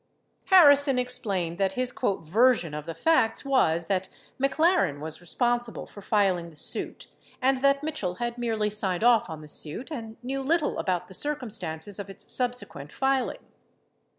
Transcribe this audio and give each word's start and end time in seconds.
24 0.47 0.57
Harrison 0.63 0.97
explained 0.97 1.57
that 1.59 1.73
his 1.73 1.93
"version" 2.21 2.73
of 2.73 2.87
the 2.87 2.95
facts 2.95 3.45
was 3.45 3.85
that 3.85 4.09
McLaren 4.41 4.99
was 4.99 5.21
responsible 5.21 5.85
for 5.85 6.01
filing 6.01 6.49
the 6.49 6.55
suit 6.55 7.05
and 7.39 7.61
that 7.61 7.83
Mitchell 7.83 8.15
had 8.15 8.35
merely 8.35 8.71
signed 8.71 9.03
off 9.03 9.29
on 9.29 9.41
the 9.41 9.47
suit 9.47 9.91
and 9.91 10.17
knew 10.23 10.41
little 10.41 10.79
about 10.79 11.07
the 11.07 11.13
circumstances 11.13 11.99
of 11.99 12.09
its 12.09 12.33
subsequent 12.33 12.91
filing. 12.91 13.45